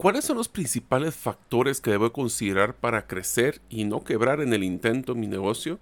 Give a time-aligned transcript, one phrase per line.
[0.00, 4.64] ¿Cuáles son los principales factores que debo considerar para crecer y no quebrar en el
[4.64, 5.78] intento en mi negocio?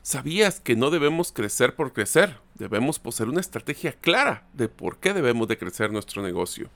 [0.00, 2.38] ¿Sabías que no debemos crecer por crecer?
[2.54, 6.70] Debemos poseer una estrategia clara de por qué debemos de crecer nuestro negocio.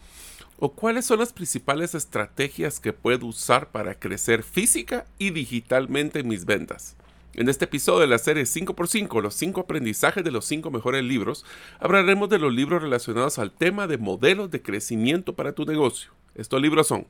[0.59, 6.29] ¿O cuáles son las principales estrategias que puedo usar para crecer física y digitalmente en
[6.29, 6.95] mis ventas?
[7.33, 11.47] En este episodio de la serie 5x5, los 5 aprendizajes de los 5 mejores libros,
[11.81, 16.13] hablaremos de los libros relacionados al tema de modelos de crecimiento para tu negocio.
[16.37, 17.07] Estos libros son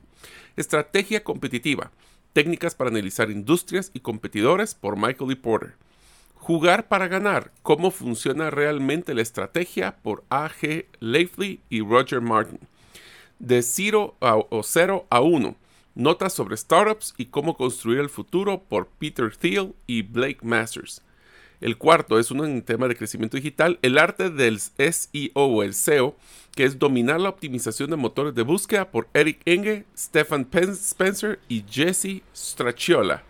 [0.55, 1.91] Estrategia competitiva,
[2.33, 5.35] técnicas para analizar industrias y competidores por Michael E.
[5.35, 5.75] Porter.
[6.35, 10.85] Jugar para ganar, cómo funciona realmente la estrategia por A.G.
[10.99, 12.59] Leifley y Roger Martin.
[13.39, 15.55] De 0 a, o 0 a 1,
[15.95, 21.01] notas sobre startups y cómo construir el futuro por Peter Thiel y Blake Masters.
[21.59, 26.15] El cuarto es un tema de crecimiento digital, el arte del SEO el SEO,
[26.55, 31.63] que es dominar la optimización de motores de búsqueda por Eric Enge, Stefan Spencer y
[31.67, 33.23] Jesse Straciola.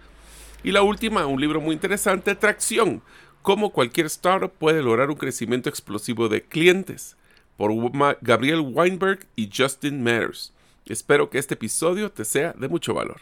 [0.63, 3.01] Y la última, un libro muy interesante, Tracción,
[3.41, 7.15] cómo cualquier startup puede lograr un crecimiento explosivo de clientes,
[7.55, 7.71] por
[8.21, 10.53] Gabriel Weinberg y Justin Matters.
[10.85, 13.21] Espero que este episodio te sea de mucho valor.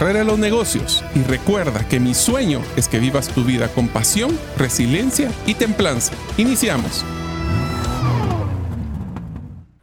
[0.01, 4.37] de los negocios y recuerda que mi sueño es que vivas tu vida con pasión,
[4.57, 6.13] resiliencia y templanza.
[6.37, 7.05] Iniciamos.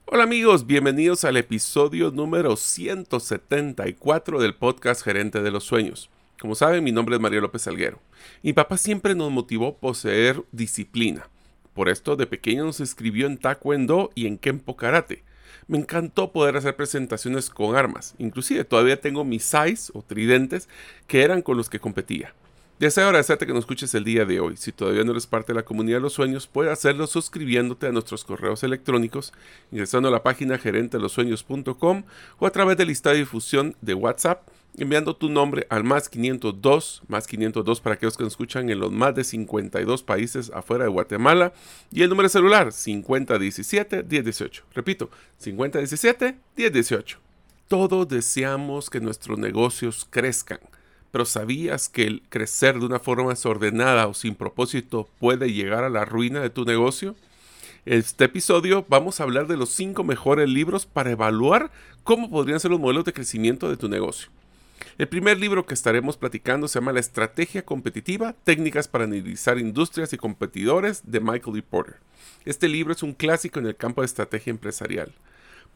[0.07, 6.11] Hola amigos, bienvenidos al episodio número 174 del podcast Gerente de los Sueños.
[6.41, 8.01] Como saben, mi nombre es Mario López Salguero.
[8.43, 11.29] Mi papá siempre nos motivó a poseer disciplina.
[11.75, 15.23] Por esto, de pequeño nos escribió en Taekwondo y en Kempo Karate
[15.69, 18.15] me encantó poder hacer presentaciones con armas.
[18.19, 20.69] Inclusive todavía tengo mis sais o tridentes
[21.07, 22.35] que eran con los que competía.
[22.79, 24.57] Deseo agradecerte que nos escuches el día de hoy.
[24.57, 27.93] Si todavía no eres parte de la comunidad de los sueños, puedes hacerlo suscribiéndote a
[27.93, 29.33] nuestros correos electrónicos,
[29.73, 32.05] ingresando a la página gerentelosueños.com
[32.39, 37.03] o a través del listado de difusión de WhatsApp enviando tu nombre al más 502,
[37.09, 40.91] más 502 para aquellos que nos escuchan en los más de 52 países afuera de
[40.91, 41.53] Guatemala,
[41.91, 44.63] y el número de celular 5017-1018.
[44.75, 45.11] Repito,
[45.43, 47.17] 5017-1018.
[47.69, 50.61] Todos deseamos que nuestros negocios crezcan,
[51.11, 55.91] pero ¿sabías que el crecer de una forma desordenada o sin propósito puede llegar a
[55.91, 57.15] la ruina de tu negocio?
[57.85, 61.71] En este episodio vamos a hablar de los 5 mejores libros para evaluar
[62.05, 64.29] cómo podrían ser los modelos de crecimiento de tu negocio.
[64.99, 70.13] El primer libro que estaremos platicando se llama La Estrategia Competitiva, Técnicas para Analizar Industrias
[70.13, 71.63] y Competidores de Michael E.
[71.63, 71.97] Porter.
[72.45, 75.13] Este libro es un clásico en el campo de estrategia empresarial.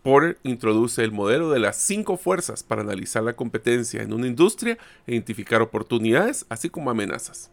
[0.02, 4.76] Porter introduce el modelo de las cinco fuerzas para analizar la competencia en una industria
[5.06, 7.50] e identificar oportunidades, así como amenazas.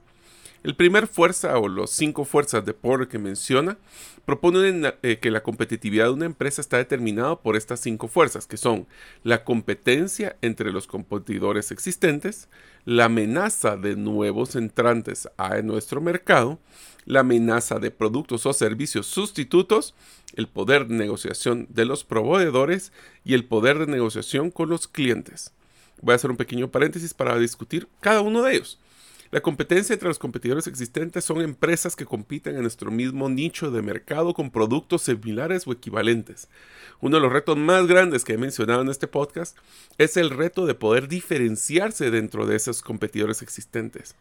[0.62, 3.78] El primer fuerza o los cinco fuerzas de Porter que menciona
[4.26, 8.58] propone eh, que la competitividad de una empresa está determinada por estas cinco fuerzas, que
[8.58, 8.86] son
[9.24, 12.50] la competencia entre los competidores existentes,
[12.84, 16.60] la amenaza de nuevos entrantes a nuestro mercado,
[17.06, 19.96] la amenaza de productos o servicios sustitutos,
[20.36, 22.92] el poder de negociación de los proveedores
[23.24, 25.54] y el poder de negociación con los clientes.
[26.02, 28.78] Voy a hacer un pequeño paréntesis para discutir cada uno de ellos.
[29.32, 33.84] La competencia entre los competidores existentes son empresas que compiten en nuestro mismo nicho de
[33.84, 36.48] mercado con productos similares o equivalentes.
[37.00, 39.56] Uno de los retos más grandes que he mencionado en este podcast
[40.00, 44.16] es el reto de poder diferenciarse dentro de esos competidores existentes.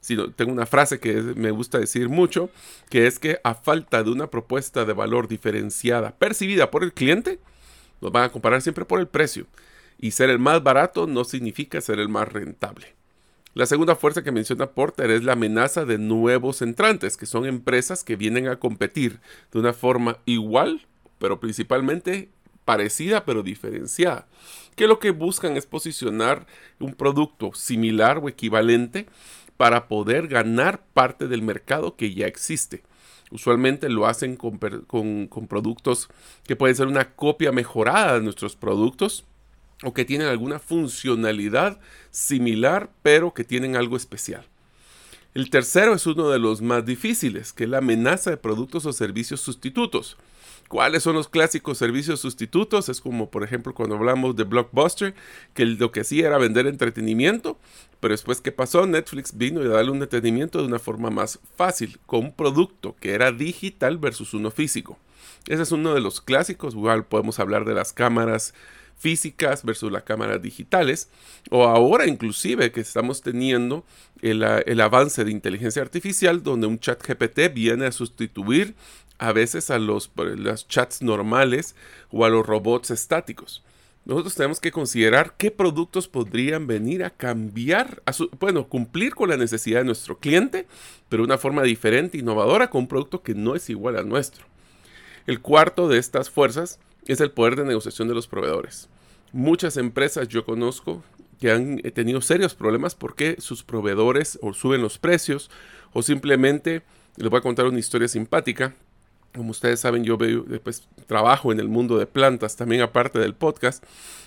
[0.00, 2.50] Si tengo una frase que me gusta decir mucho,
[2.90, 7.38] que es que a falta de una propuesta de valor diferenciada percibida por el cliente,
[8.00, 9.46] nos van a comparar siempre por el precio.
[10.00, 12.98] Y ser el más barato no significa ser el más rentable.
[13.58, 18.04] La segunda fuerza que menciona Porter es la amenaza de nuevos entrantes, que son empresas
[18.04, 19.18] que vienen a competir
[19.50, 20.86] de una forma igual,
[21.18, 22.28] pero principalmente
[22.64, 24.28] parecida pero diferenciada,
[24.76, 26.46] que lo que buscan es posicionar
[26.78, 29.06] un producto similar o equivalente
[29.56, 32.84] para poder ganar parte del mercado que ya existe.
[33.32, 34.60] Usualmente lo hacen con,
[35.48, 36.08] productos
[36.44, 39.24] que pueden ser una copia mejorada de nuestros productos
[39.82, 41.78] o que tienen alguna funcionalidad
[42.10, 44.46] similar pero que tienen algo especial.
[45.34, 48.92] El tercero es uno de los más difíciles, que es la amenaza de productos o
[48.92, 50.16] servicios sustitutos.
[50.68, 52.88] ¿Cuáles son los clásicos servicios sustitutos?
[52.88, 55.14] Es como, por ejemplo, cuando hablamos de Blockbuster,
[55.54, 57.58] que lo que hacía era vender entretenimiento,
[58.00, 58.86] pero después, ¿qué pasó?
[58.86, 63.12] Netflix vino y darle un entretenimiento de una forma más fácil, con un producto que
[63.12, 64.98] era digital versus uno físico.
[65.46, 66.74] Ese es uno de los clásicos.
[66.74, 68.52] Igual podemos hablar de las cámaras
[68.98, 71.08] físicas versus las cámaras digitales,
[71.50, 73.84] o ahora inclusive que estamos teniendo
[74.22, 78.74] el, el, avance de inteligencia artificial donde un chat GPT viene a sustituir
[79.18, 80.10] a veces a los,
[80.68, 81.74] chats normales
[82.10, 83.62] o a los robots estáticos.
[84.04, 88.02] Nosotros tenemos que considerar qué productos podrían venir a cambiar,
[88.40, 90.66] bueno, cumplir con la necesidad de nuestro cliente,
[91.08, 94.46] pero de una forma diferente, innovadora, con un producto que no es igual al nuestro.
[95.26, 96.78] El cuarto de estas fuerzas
[97.08, 98.88] es el poder de negociación de los proveedores.
[99.32, 101.02] Muchas empresas yo conozco
[101.40, 105.50] que han tenido serios problemas porque sus proveedores o suben los precios
[105.92, 106.82] o simplemente,
[107.16, 108.74] les voy a contar una historia simpática,
[109.34, 113.34] como ustedes saben, yo veo, pues, trabajo en el mundo de plantas también aparte del
[113.34, 113.84] podcast.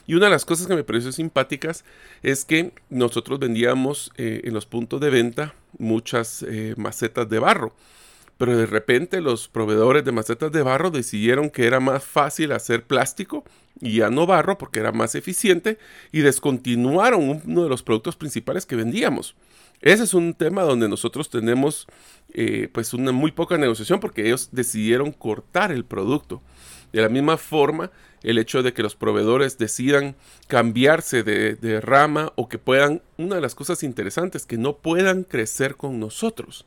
[0.07, 1.83] Y una de las cosas que me pareció simpáticas
[2.23, 7.73] es que nosotros vendíamos eh, en los puntos de venta muchas eh, macetas de barro.
[8.41, 12.87] Pero de repente los proveedores de macetas de barro decidieron que era más fácil hacer
[12.87, 13.43] plástico
[13.79, 15.77] y ya no barro porque era más eficiente
[16.11, 19.35] y descontinuaron uno de los productos principales que vendíamos.
[19.79, 21.85] Ese es un tema donde nosotros tenemos
[22.33, 26.41] eh, pues una muy poca negociación porque ellos decidieron cortar el producto.
[26.91, 27.91] De la misma forma,
[28.23, 30.15] el hecho de que los proveedores decidan
[30.47, 35.25] cambiarse de, de, rama o que puedan, una de las cosas interesantes, que no puedan
[35.25, 36.65] crecer con nosotros.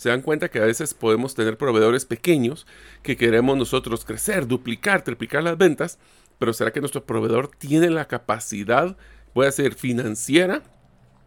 [0.00, 2.66] Se dan cuenta que a veces podemos tener proveedores pequeños
[3.02, 5.98] que queremos nosotros crecer, duplicar, triplicar las ventas,
[6.38, 8.96] pero ¿será que nuestro proveedor tiene la capacidad,
[9.34, 10.62] puede ser financiera,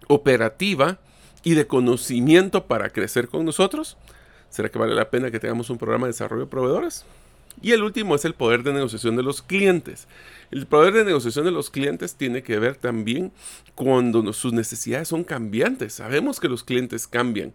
[0.07, 0.97] operativa,
[1.43, 3.95] y de conocimiento para crecer con nosotros?
[4.49, 7.05] ¿Será que vale la pena que tengamos un programa de desarrollo de proveedores?
[7.61, 10.07] Y el último es el poder de negociación de los clientes.
[10.49, 13.31] El poder de negociación de los clientes tiene que ver también
[13.75, 15.93] cuando sus necesidades son cambiantes.
[15.93, 17.53] Sabemos que los clientes cambian.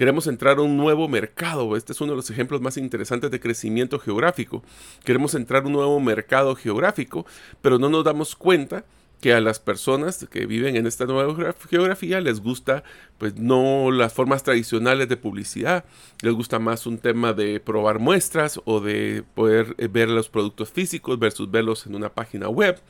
[0.00, 1.76] Queremos entrar a un nuevo mercado.
[1.76, 4.62] Este es uno de los ejemplos más interesantes de crecimiento geográfico.
[5.04, 7.26] Queremos entrar a un nuevo mercado geográfico,
[7.60, 8.86] pero no nos damos cuenta
[9.20, 12.82] que a las personas que viven en esta nueva geografía les gusta
[13.18, 15.84] pues no las formas tradicionales de publicidad,
[16.22, 20.70] les gusta más un tema de probar muestras o de poder eh, ver los productos
[20.70, 22.80] físicos versus verlos en una página web.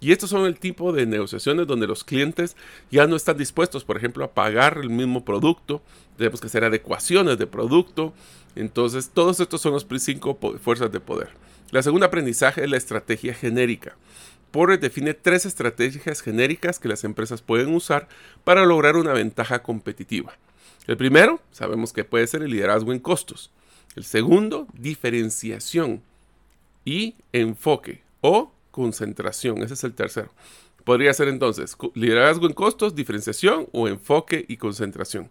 [0.00, 2.56] Y estos son el tipo de negociaciones donde los clientes
[2.90, 5.82] ya no están dispuestos, por ejemplo, a pagar el mismo producto.
[6.16, 8.14] Tenemos que hacer adecuaciones de producto.
[8.56, 11.28] Entonces, todos estos son los cinco fuerzas de poder.
[11.70, 13.96] La segunda aprendizaje es la estrategia genérica.
[14.50, 18.08] Porter define tres estrategias genéricas que las empresas pueden usar
[18.42, 20.34] para lograr una ventaja competitiva.
[20.86, 23.52] El primero, sabemos que puede ser el liderazgo en costos.
[23.94, 26.02] El segundo, diferenciación
[26.84, 29.62] y enfoque o concentración.
[29.62, 30.32] Ese es el tercero.
[30.84, 35.30] Podría ser entonces liderazgo en costos, diferenciación o enfoque y concentración.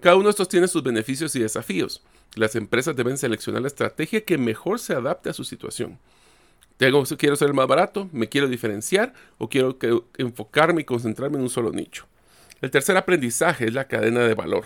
[0.00, 2.02] Cada uno de estos tiene sus beneficios y desafíos.
[2.34, 6.00] Las empresas deben seleccionar la estrategia que mejor se adapte a su situación.
[6.76, 9.78] Tengo, quiero ser el más barato, me quiero diferenciar o quiero
[10.18, 12.06] enfocarme y concentrarme en un solo nicho.
[12.60, 14.64] El tercer aprendizaje es la cadena de valor.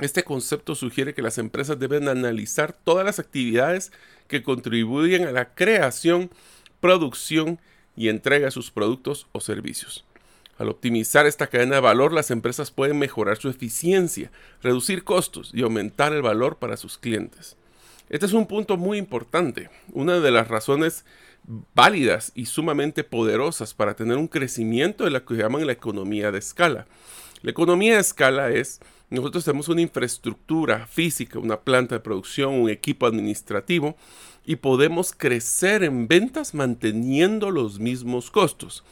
[0.00, 3.90] Este concepto sugiere que las empresas deben analizar todas las actividades
[4.28, 6.30] que contribuyen a la creación,
[6.80, 7.58] producción
[7.96, 10.04] y entrega de sus productos o servicios.
[10.58, 14.32] Al optimizar esta cadena de valor, las empresas pueden mejorar su eficiencia,
[14.62, 17.56] reducir costos y aumentar el valor para sus clientes.
[18.08, 19.70] Este es un punto muy importante.
[19.92, 21.04] Una de las razones
[21.74, 26.38] válidas y sumamente poderosas para tener un crecimiento de lo que llaman la economía de
[26.38, 26.86] escala.
[27.42, 32.68] La economía de escala es, nosotros tenemos una infraestructura física, una planta de producción, un
[32.68, 33.96] equipo administrativo
[34.44, 38.84] y podemos crecer en ventas manteniendo los mismos costos,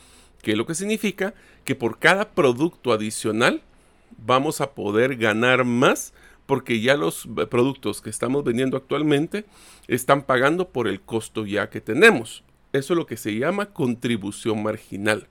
[0.43, 3.63] que es lo que significa que por cada producto adicional
[4.17, 6.15] vamos a poder ganar más
[6.47, 9.45] porque ya los productos que estamos vendiendo actualmente
[9.89, 12.45] están pagando por el costo ya que tenemos.
[12.73, 15.27] Eso es lo que se llama contribución marginal.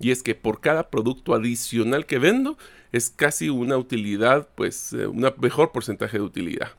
[0.00, 2.56] Y es que por cada producto adicional que vendo
[2.90, 6.72] es casi una utilidad, pues eh, un mejor porcentaje de utilidad.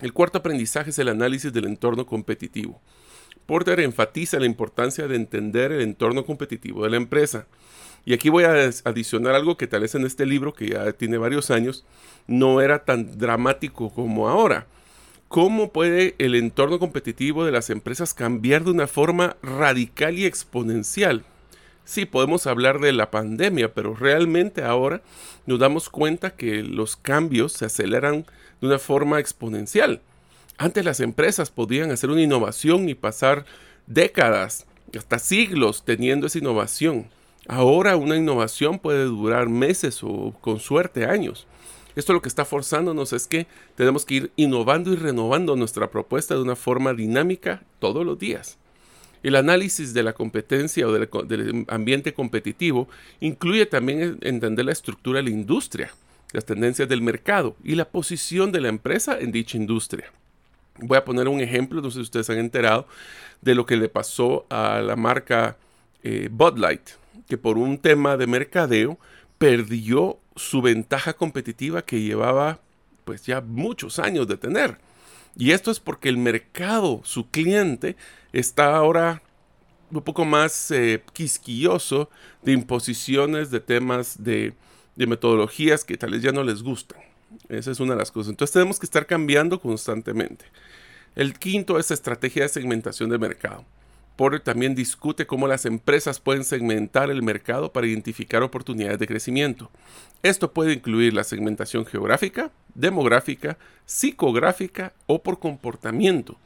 [0.00, 2.80] El cuarto aprendizaje es el análisis del entorno competitivo.
[3.44, 7.46] Porter enfatiza la importancia de entender el entorno competitivo de la empresa.
[8.04, 11.18] Y aquí voy a adicionar algo que tal vez en este libro, que ya tiene
[11.18, 11.84] varios años,
[12.26, 14.66] no era tan dramático como ahora.
[15.28, 21.24] ¿Cómo puede el entorno competitivo de las empresas cambiar de una forma radical y exponencial?
[21.86, 25.02] Sí, podemos hablar de la pandemia, pero realmente ahora
[25.46, 28.26] nos damos cuenta que los cambios se aceleran
[28.60, 30.02] de una forma exponencial.
[30.58, 33.46] Antes las empresas podían hacer una innovación y pasar
[33.86, 34.66] décadas,
[34.98, 37.06] hasta siglos teniendo esa innovación.
[37.46, 41.46] Ahora una innovación puede durar meses o con suerte años.
[41.94, 46.34] Esto lo que está forzándonos es que tenemos que ir innovando y renovando nuestra propuesta
[46.34, 48.58] de una forma dinámica todos los días.
[49.26, 55.24] El análisis de la competencia o del, ambiente competitivo incluye también entender la estructura de
[55.24, 55.90] la industria,
[56.30, 60.12] las tendencias del mercado y la posición de la empresa en dicha industria.
[60.78, 62.86] Voy a poner un ejemplo, no sé si ustedes han enterado
[63.42, 65.56] de lo que le pasó a la marca
[66.04, 66.90] eh, Bud Light
[67.28, 68.96] que por un tema de mercadeo
[69.38, 72.60] perdió su ventaja competitiva que llevaba
[73.04, 74.78] pues ya muchos años de tener.
[75.36, 77.96] Y esto es porque el mercado, su cliente,
[78.32, 79.22] está ahora
[79.90, 82.10] un poco más eh, quisquilloso
[82.42, 84.54] de imposiciones de temas de,
[84.96, 87.00] de metodologías que tal vez ya no les gustan.
[87.48, 88.30] Esa es una de las cosas.
[88.30, 90.46] Entonces tenemos que estar cambiando constantemente.
[91.14, 93.64] El quinto es estrategia de segmentación de mercado.
[94.16, 99.70] Porter también discute cómo las empresas pueden segmentar el mercado para identificar oportunidades de crecimiento.
[100.22, 106.36] Esto puede incluir la segmentación geográfica, demográfica, psicográfica o por comportamiento.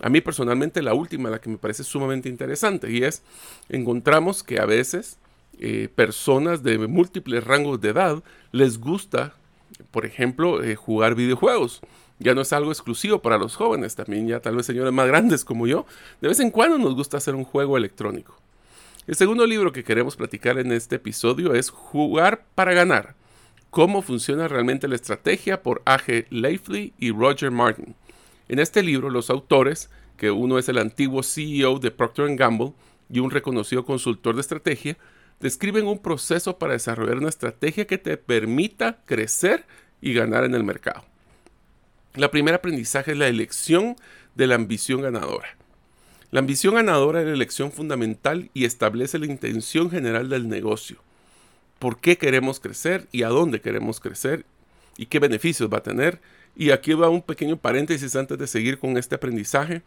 [0.00, 3.22] A mí personalmente la última, la que me parece sumamente interesante, y es,
[3.68, 5.18] encontramos que a veces
[5.58, 9.34] eh, personas de múltiples rangos de edad les gusta,
[9.90, 11.80] por ejemplo, eh, jugar videojuegos
[12.18, 15.44] ya no es algo exclusivo para los jóvenes, también ya tal vez señores más grandes
[15.44, 15.86] como yo,
[16.20, 18.36] de vez en cuando nos gusta hacer un juego electrónico.
[19.06, 23.14] El segundo libro que queremos platicar en este episodio es Jugar para ganar.
[23.70, 26.26] Cómo funciona realmente la estrategia por A.G.
[26.30, 27.94] Leifley y Roger Martin.
[28.48, 32.72] En este libro los autores, que uno es el antiguo CEO de Procter Gamble
[33.10, 34.96] y un reconocido consultor de estrategia,
[35.40, 39.66] describen un proceso para desarrollar una estrategia que te permita crecer
[40.00, 41.04] y ganar en el mercado.
[42.16, 43.94] La primera aprendizaje es la elección
[44.34, 45.54] de la ambición ganadora.
[46.30, 50.96] La ambición ganadora es la elección fundamental y establece la intención general del negocio.
[51.78, 54.46] ¿Por qué queremos crecer y a dónde queremos crecer
[54.96, 56.18] y qué beneficios va a tener?
[56.56, 59.82] Y aquí va un pequeño paréntesis antes de seguir con este aprendizaje.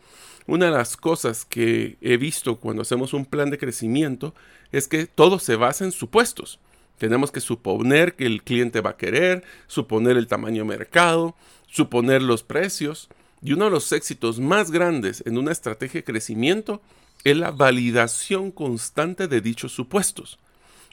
[0.46, 4.36] Una de las cosas que he visto cuando hacemos un plan de crecimiento
[4.72, 6.60] es que todo se basa en supuestos.
[7.00, 11.36] Tenemos que suponer que el cliente va a querer, suponer el tamaño de mercado,
[11.70, 13.10] suponer los precios.
[13.42, 16.82] Y uno de los éxitos más grandes en una estrategia de crecimiento
[17.24, 20.40] es la validación constante de dichos supuestos.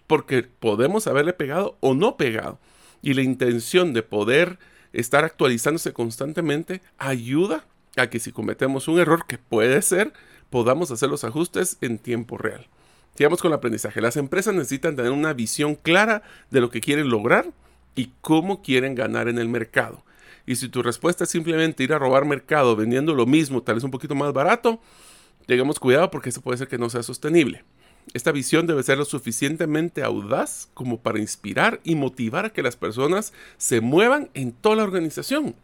[0.06, 2.58] Porque podemos haberle pegado o no pegado.
[3.02, 4.58] Y la intención de poder
[4.92, 7.64] estar actualizándose constantemente ayuda
[7.96, 10.12] a que si cometemos un error que puede ser,
[10.50, 12.66] podamos hacer los ajustes en tiempo real.
[13.16, 14.00] Sigamos con el aprendizaje.
[14.00, 17.50] Las empresas necesitan tener una visión clara de lo que quieren lograr
[17.94, 20.02] y cómo quieren ganar en el mercado.
[20.46, 23.84] Y si tu respuesta es simplemente ir a robar mercado vendiendo lo mismo, tal vez
[23.84, 24.80] un poquito más barato,
[25.46, 27.64] tengamos cuidado porque eso puede ser que no sea sostenible.
[28.14, 32.76] Esta visión debe ser lo suficientemente audaz como para inspirar y motivar a que las
[32.76, 35.56] personas se muevan en toda la organización.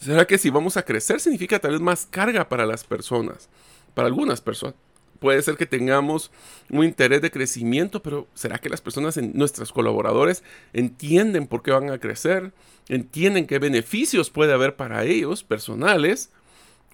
[0.00, 3.50] ¿Será que si vamos a crecer significa tal vez más carga para las personas?
[3.94, 4.76] Para algunas personas
[5.18, 6.30] puede ser que tengamos
[6.70, 10.42] un interés de crecimiento, pero ¿será que las personas, nuestros colaboradores,
[10.72, 12.52] entienden por qué van a crecer?
[12.88, 16.30] ¿Entienden qué beneficios puede haber para ellos personales?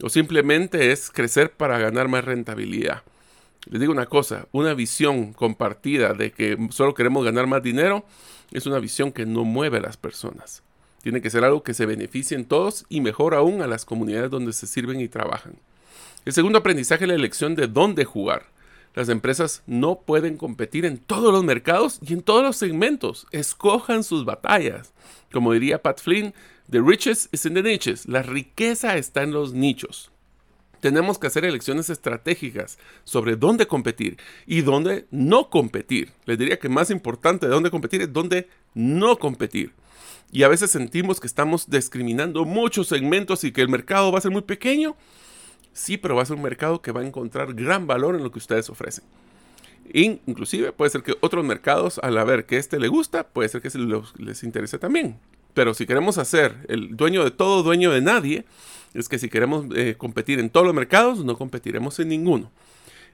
[0.02, 3.02] ¿O simplemente es crecer para ganar más rentabilidad?
[3.66, 8.04] Les digo una cosa, una visión compartida de que solo queremos ganar más dinero
[8.50, 10.62] es una visión que no mueve a las personas.
[11.02, 14.30] Tiene que ser algo que se beneficie en todos y mejor aún a las comunidades
[14.30, 15.54] donde se sirven y trabajan.
[16.24, 18.46] El segundo aprendizaje es la elección de dónde jugar.
[18.94, 23.26] Las empresas no pueden competir en todos los mercados y en todos los segmentos.
[23.30, 24.92] Escojan sus batallas.
[25.32, 26.34] Como diría Pat Flynn,
[26.70, 28.06] the riches is in the niches.
[28.06, 30.12] La riqueza está en los nichos.
[30.80, 36.12] Tenemos que hacer elecciones estratégicas sobre dónde competir y dónde no competir.
[36.26, 39.72] Les diría que más importante de dónde competir es dónde no competir.
[40.32, 44.22] Y a veces sentimos que estamos discriminando muchos segmentos y que el mercado va a
[44.22, 44.96] ser muy pequeño
[45.72, 48.30] Sí, pero va a ser un mercado que va a encontrar gran valor en lo
[48.30, 49.04] que ustedes ofrecen.
[49.92, 53.70] inclusive puede ser que otros mercados, al ver que este le gusta, puede ser que
[54.18, 55.18] les interese también.
[55.54, 58.44] Pero si queremos hacer el dueño de todo, dueño de nadie,
[58.94, 62.50] es que si queremos eh, competir en todos los mercados, no competiremos en ninguno.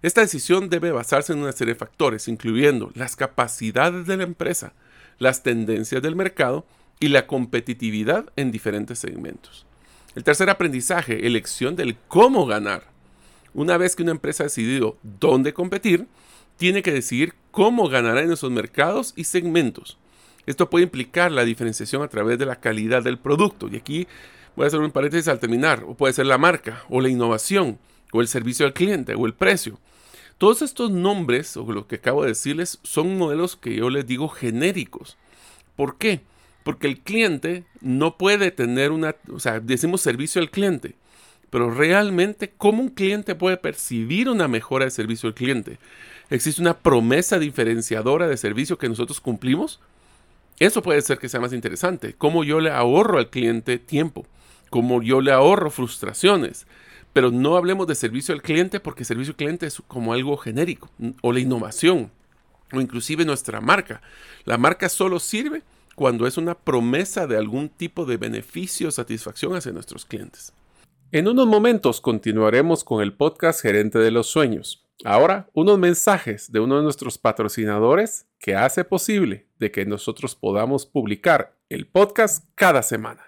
[0.02, 4.72] Esta decisión debe basarse en una serie de factores, incluyendo las capacidades de la empresa,
[5.18, 6.64] las tendencias del mercado
[7.00, 9.67] y la competitividad en diferentes segmentos.
[10.14, 12.84] El tercer aprendizaje, elección del cómo ganar.
[13.54, 16.06] Una vez que una empresa ha decidido dónde competir,
[16.56, 19.98] tiene que decidir cómo ganará en esos mercados y segmentos.
[20.46, 23.68] Esto puede implicar la diferenciación a través de la calidad del producto.
[23.70, 24.06] Y aquí
[24.56, 25.84] voy a hacer un paréntesis al terminar.
[25.86, 27.78] O puede ser la marca, o la innovación,
[28.12, 29.78] o el servicio al cliente, o el precio.
[30.38, 34.28] Todos estos nombres, o lo que acabo de decirles, son modelos que yo les digo
[34.28, 35.18] genéricos.
[35.76, 36.22] ¿Por qué?
[36.68, 40.96] Porque el cliente no puede tener una, o sea, decimos servicio al cliente,
[41.48, 45.78] pero realmente, ¿cómo un cliente puede percibir una mejora de servicio al cliente?
[46.28, 49.80] ¿Existe una promesa diferenciadora de servicio que nosotros cumplimos?
[50.58, 52.14] Eso puede ser que sea más interesante.
[52.18, 54.26] ¿Cómo yo le ahorro al cliente tiempo?
[54.68, 56.66] ¿Cómo yo le ahorro frustraciones?
[57.14, 60.90] Pero no hablemos de servicio al cliente porque servicio al cliente es como algo genérico
[61.22, 62.10] o la innovación
[62.74, 64.02] o inclusive nuestra marca.
[64.44, 65.62] La marca solo sirve
[65.98, 70.52] cuando es una promesa de algún tipo de beneficio o satisfacción hacia nuestros clientes.
[71.10, 74.86] En unos momentos continuaremos con el podcast Gerente de los Sueños.
[75.04, 80.86] Ahora, unos mensajes de uno de nuestros patrocinadores que hace posible de que nosotros podamos
[80.86, 83.27] publicar el podcast cada semana.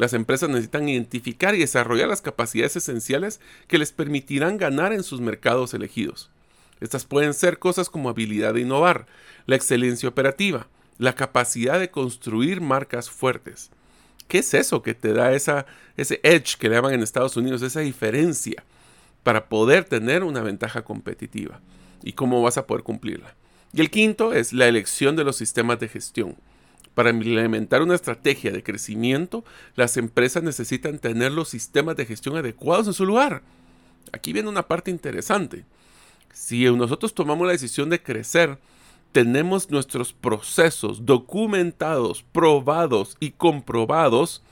[0.00, 5.20] Las empresas necesitan identificar y desarrollar las capacidades esenciales que les permitirán ganar en sus
[5.20, 6.30] mercados elegidos.
[6.80, 9.04] Estas pueden ser cosas como habilidad de innovar,
[9.44, 13.68] la excelencia operativa, la capacidad de construir marcas fuertes.
[14.26, 15.66] ¿Qué es eso que te da esa,
[15.98, 18.64] ese edge que le llaman en Estados Unidos, esa diferencia
[19.22, 21.60] para poder tener una ventaja competitiva?
[22.02, 23.34] ¿Y cómo vas a poder cumplirla?
[23.74, 26.36] Y el quinto es la elección de los sistemas de gestión.
[26.94, 29.44] Para implementar una estrategia de crecimiento,
[29.76, 33.42] las empresas necesitan tener los sistemas de gestión adecuados en su lugar.
[34.12, 35.64] Aquí viene una parte interesante.
[36.32, 38.58] Si nosotros tomamos la decisión de crecer,
[39.12, 44.42] tenemos nuestros procesos documentados, probados y comprobados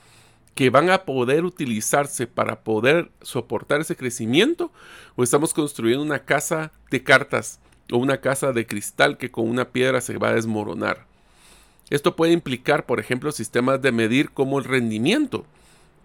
[0.55, 4.71] que van a poder utilizarse para poder soportar ese crecimiento
[5.15, 7.59] o estamos construyendo una casa de cartas
[7.91, 11.08] o una casa de cristal que con una piedra se va a desmoronar.
[11.89, 15.45] Esto puede implicar, por ejemplo, sistemas de medir como el rendimiento.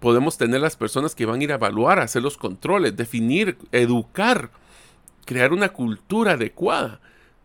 [0.00, 4.50] Podemos tener las personas que van a ir a evaluar, hacer los controles, definir, educar,
[5.24, 7.00] crear una cultura adecuada.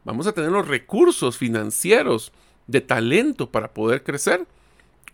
[0.05, 2.31] Vamos a tener los recursos financieros
[2.67, 4.45] de talento para poder crecer.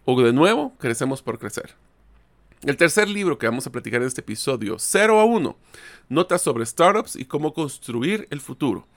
[0.06, 1.74] O de nuevo, crecemos por crecer.
[2.64, 5.58] El tercer libro que vamos a platicar en este episodio, 0 a 1,
[6.10, 8.88] Notas sobre Startups y cómo construir el futuro,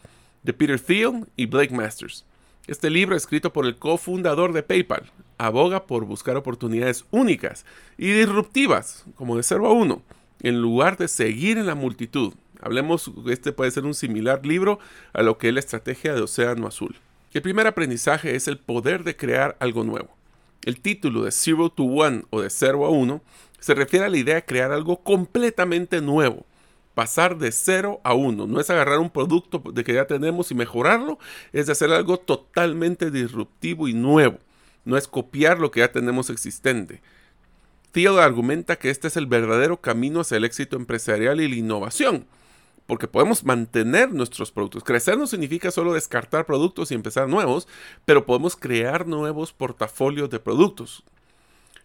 [0.42, 2.24] de Peter Thiel y Blake Masters.
[2.68, 7.64] Este libro, escrito por el cofundador de PayPal, aboga por buscar oportunidades únicas
[7.96, 10.02] y disruptivas, como de 0 a 1,
[10.42, 12.34] en lugar de seguir en la multitud.
[12.60, 14.80] Hablemos, este puede ser un similar libro
[15.14, 16.96] a lo que es la estrategia de Océano Azul.
[17.32, 20.14] El primer aprendizaje es el poder de crear algo nuevo.
[20.62, 23.22] El título de Zero to One o de 0 a 1
[23.60, 26.44] se refiere a la idea de crear algo completamente nuevo,
[26.98, 28.48] pasar de 0 a 1.
[28.48, 31.20] No es agarrar un producto de que ya tenemos y mejorarlo,
[31.52, 34.40] es hacer algo totalmente disruptivo y nuevo.
[34.84, 37.00] No es copiar lo que ya tenemos existente.
[37.92, 42.26] Theo argumenta que este es el verdadero camino hacia el éxito empresarial y la innovación,
[42.88, 44.82] porque podemos mantener nuestros productos.
[44.82, 47.68] Crecer no significa solo descartar productos y empezar nuevos,
[48.06, 51.04] pero podemos crear nuevos portafolios de productos.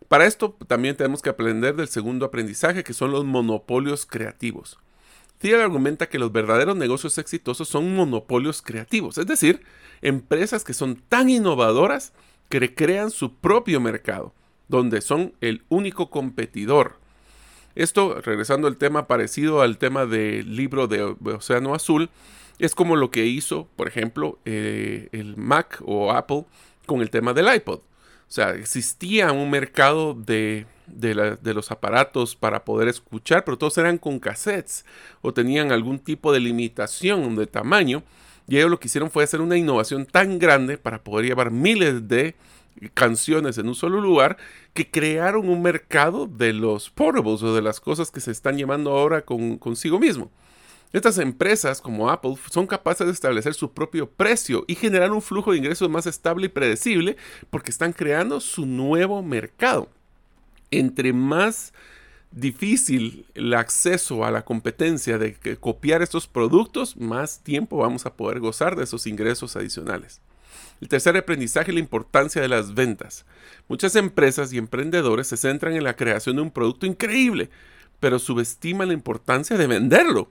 [0.08, 4.80] Para esto también tenemos que aprender del segundo aprendizaje, que son los monopolios creativos.
[5.43, 9.62] Thiel argumenta que los verdaderos negocios exitosos son monopolios creativos, es decir,
[10.01, 12.13] empresas que son tan innovadoras
[12.47, 14.34] que crean su propio mercado,
[14.69, 16.95] donde son el único competidor.
[17.75, 21.03] Esto, regresando al tema parecido al tema del libro de
[21.34, 22.10] Océano Azul,
[22.58, 26.45] es como lo que hizo, por ejemplo, eh, el Mac o Apple
[26.86, 27.82] con el tema del iPod.
[28.34, 34.00] O sea, existía un mercado de de, los aparatos para poder escuchar, pero todos eran
[34.00, 34.86] con cassettes
[35.22, 38.02] o tenían algún tipo de limitación de tamaño
[38.48, 42.08] Y ellos lo que hicieron fue hacer una innovación tan grande para poder llevar miles
[42.08, 42.36] de
[42.96, 44.38] canciones en un solo lugar
[44.74, 48.91] que crearon un mercado de los portables o de las cosas que se están llevando
[48.91, 50.32] ahora con, consigo mismo.
[50.93, 55.51] Estas empresas como Apple son capaces de establecer su propio precio y generar un flujo
[55.51, 57.17] de ingresos más estable y predecible
[57.49, 59.89] porque están creando su nuevo mercado.
[60.69, 61.73] Entre más
[62.32, 68.39] difícil el acceso a la competencia de copiar estos productos, más tiempo vamos a poder
[68.39, 70.21] gozar de esos ingresos adicionales.
[70.79, 73.25] El tercer aprendizaje es la importancia de las ventas.
[73.67, 77.49] Muchas empresas y emprendedores se centran en la creación de un producto increíble,
[77.99, 80.29] pero subestiman la importancia de venderlo.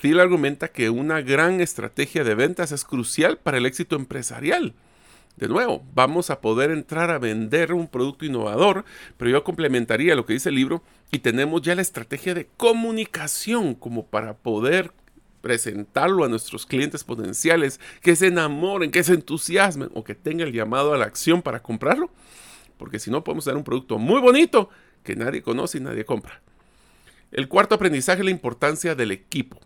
[0.00, 4.74] Thiel argumenta que una gran estrategia de ventas es crucial para el éxito empresarial.
[5.36, 8.84] De nuevo, vamos a poder entrar a vender un producto innovador,
[9.16, 13.74] pero yo complementaría lo que dice el libro y tenemos ya la estrategia de comunicación
[13.74, 14.92] como para poder
[15.40, 20.54] presentarlo a nuestros clientes potenciales, que se enamoren, que se entusiasmen o que tengan el
[20.54, 22.10] llamado a la acción para comprarlo.
[22.78, 24.70] Porque si no, podemos dar un producto muy bonito
[25.04, 26.42] que nadie conoce y nadie compra.
[27.30, 29.60] El cuarto aprendizaje es la importancia del equipo.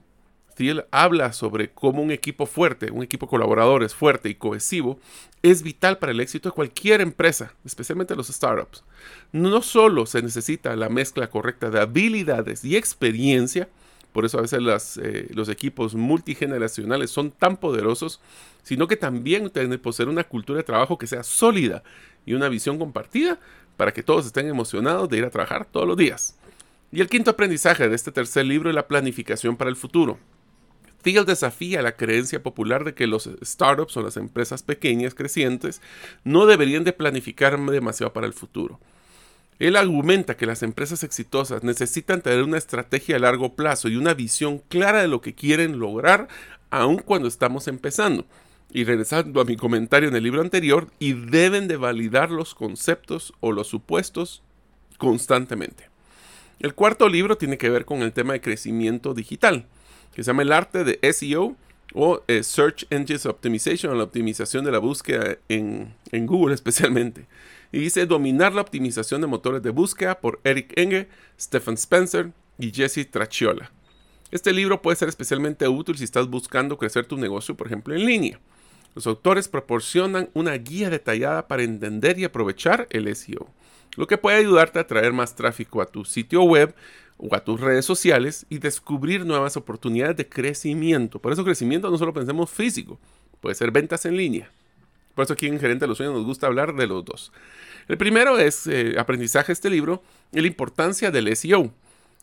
[0.55, 4.99] Thiel habla sobre cómo un equipo fuerte, un equipo de colaboradores fuerte y cohesivo,
[5.43, 8.85] es vital para el éxito de cualquier empresa, especialmente los startups.
[9.33, 13.69] No solo se necesita la mezcla correcta de habilidades y experiencia,
[14.13, 18.21] por eso a veces eh, los equipos multigeneracionales son tan poderosos,
[18.63, 21.83] sino que también que poseer una cultura de trabajo que sea sólida
[22.27, 23.39] y una visión compartida
[23.77, 26.37] para que todos estén emocionados de ir a trabajar todos los días.
[26.93, 30.19] Y el quinto aprendizaje de este tercer libro es la planificación para el futuro.
[31.03, 35.81] Thiel desafía la creencia popular de que los startups o las empresas pequeñas crecientes
[36.25, 38.79] no deberían de planificar demasiado para el futuro.
[39.59, 44.15] Él argumenta que las empresas exitosas necesitan tener una estrategia a largo plazo y una
[44.15, 46.29] visión clara de lo que quieren lograr
[46.71, 48.25] aun cuando estamos empezando.
[48.73, 53.35] Y regresando a mi comentario en el libro anterior, y deben de validar los conceptos
[53.41, 54.43] o los supuestos
[54.97, 55.91] constantemente.
[56.61, 59.67] El cuarto libro tiene que ver con el tema de crecimiento digital
[60.15, 61.57] que se llama El arte de SEO
[61.95, 67.27] o eh, Search Engine Optimization, la optimización de la búsqueda en, en, Google especialmente.
[67.73, 72.73] Y dice Dominar la optimización de motores de búsqueda por Eric Enge, Stephen Spencer y
[72.73, 73.71] Jesse Trachiola.
[74.31, 78.07] Este libro puede ser especialmente útil si estás buscando crecer tu negocio, por ejemplo, en
[78.07, 78.41] línea.
[78.95, 83.49] Los autores proporcionan una guía detallada para entender y aprovechar el SEO,
[83.97, 86.75] lo que puede ayudarte a traer más tráfico a tu sitio web
[87.21, 91.19] o a tus redes sociales y descubrir nuevas oportunidades de crecimiento.
[91.19, 92.99] Por eso crecimiento no solo pensemos físico,
[93.41, 94.51] puede ser ventas en línea.
[95.15, 97.33] Por eso aquí en Gerente de los Sueños nos gusta hablar de los dos.
[97.89, 100.03] El primero es eh, aprendizaje de este libro
[100.33, 101.73] y la importancia del SEO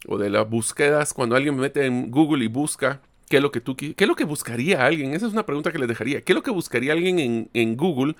[0.07, 3.51] o de las búsquedas cuando alguien me mete en Google y busca qué es lo
[3.51, 5.13] que tú qué es lo que buscaría alguien.
[5.13, 6.21] Esa es una pregunta que les dejaría.
[6.21, 8.15] ¿Qué es lo que buscaría alguien en, en Google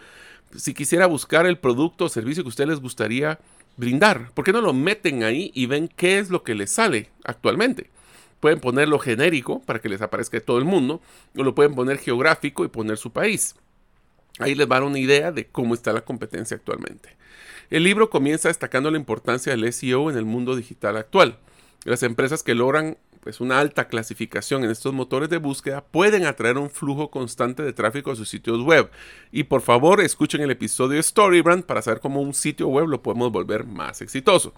[0.56, 3.40] si quisiera buscar el producto o servicio que a ustedes les gustaría
[3.78, 4.32] brindar.
[4.34, 7.90] ¿Por qué no lo meten ahí y ven qué es lo que les sale actualmente?
[8.40, 11.02] Pueden ponerlo genérico para que les aparezca todo el mundo,
[11.36, 13.56] o lo pueden poner geográfico y poner su país.
[14.40, 17.16] Ahí les va a dar una idea de cómo está la competencia actualmente.
[17.70, 21.40] El libro comienza destacando la importancia del SEO en el mundo digital actual.
[21.84, 26.58] Las empresas que logran pues, una alta clasificación en estos motores de búsqueda pueden atraer
[26.58, 28.90] un flujo constante de tráfico a sus sitios web.
[29.34, 33.30] Y por favor escuchen el episodio Storybrand para saber cómo un sitio web lo podemos
[33.30, 34.54] volver más exitoso.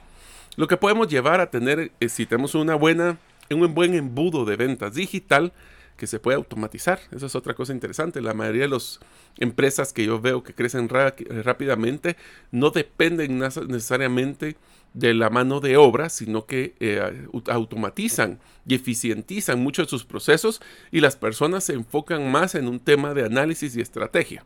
[0.55, 3.17] Lo que podemos llevar a tener, eh, si tenemos una buena,
[3.49, 5.51] un buen embudo de ventas digital,
[5.97, 6.99] que se puede automatizar.
[7.12, 8.21] Eso es otra cosa interesante.
[8.21, 8.99] La mayoría de las
[9.39, 12.17] empresas que yo veo que crecen rápidamente
[12.51, 14.58] no dependen necesariamente
[14.93, 20.62] de la mano de obra, sino que eh, automatizan y eficientizan mucho de sus procesos
[20.91, 24.45] y las personas se enfocan más en un tema de análisis y estrategia.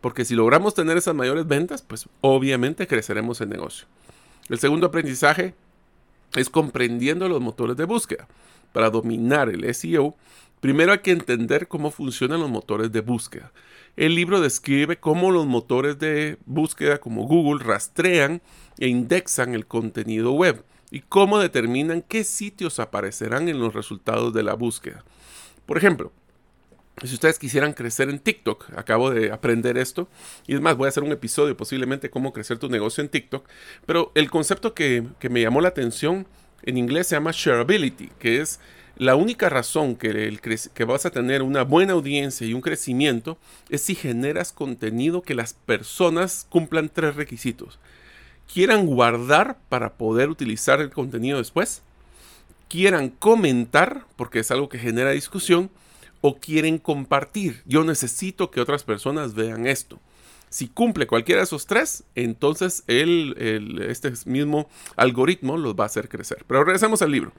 [0.00, 3.86] Porque si logramos tener esas mayores ventas, pues obviamente creceremos el negocio.
[4.48, 5.54] El segundo aprendizaje
[6.34, 8.28] es comprendiendo los motores de búsqueda.
[8.72, 10.14] Para dominar el SEO,
[10.60, 13.52] primero hay que entender cómo funcionan los motores de búsqueda.
[13.96, 18.42] El libro describe cómo los motores de búsqueda como Google rastrean
[18.78, 24.42] e indexan el contenido web y cómo determinan qué sitios aparecerán en los resultados de
[24.42, 25.04] la búsqueda.
[25.64, 26.12] Por ejemplo,
[27.02, 30.08] si ustedes quisieran crecer en TikTok, acabo de aprender esto,
[30.46, 33.48] y es más, voy a hacer un episodio posiblemente cómo crecer tu negocio en TikTok,
[33.86, 36.26] pero el concepto que, que me llamó la atención
[36.62, 38.60] en inglés se llama shareability, que es
[38.96, 43.94] la única razón que, vas a tener una buena audiencia y un crecimiento es si
[43.94, 47.78] generas contenido que las personas cumplan tres requisitos.
[48.52, 51.82] Quieran guardar para poder utilizar el contenido después.
[52.68, 55.70] Quieran comentar porque es algo que genera discusión.
[56.26, 57.62] o quieren compartir.
[57.66, 60.00] Yo necesito que otras personas vean esto.
[60.54, 66.08] Si cumple cualquiera de esos tres, entonces el, este mismo algoritmo los va a hacer
[66.08, 66.44] crecer.
[66.46, 67.32] Pero regresemos al libro.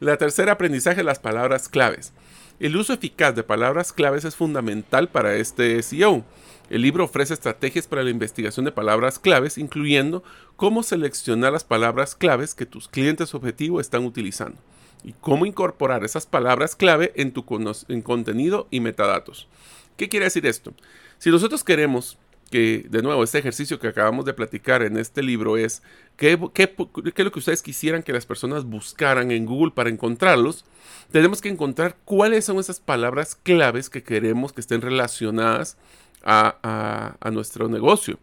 [0.00, 2.12] La tercera aprendizaje, las palabras claves.
[2.60, 6.26] El uso eficaz de palabras claves es fundamental para este SEO.
[6.68, 10.22] El libro ofrece estrategias para la investigación de palabras claves, incluyendo
[10.56, 14.60] cómo seleccionar las palabras claves que tus clientes objetivo están utilizando
[15.02, 17.46] y cómo incorporar esas palabras clave en tu
[17.88, 19.48] en contenido y metadatos.
[19.96, 20.74] ¿Qué quiere decir esto?
[21.16, 22.18] Si nosotros queremos
[22.50, 25.82] que, de nuevo, este ejercicio que acabamos de platicar en este libro es
[26.16, 30.64] qué, qué, es lo que ustedes quisieran que las personas buscaran en Google para encontrarlos.
[31.12, 35.76] Tenemos que encontrar cuáles son esas palabras claves que queremos que estén relacionadas
[36.22, 38.18] a, a nuestro negocio.